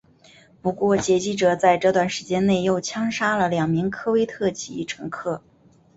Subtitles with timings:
[0.63, 5.43] 不过劫机者在这段时间内又枪杀了两名科威特籍乘客。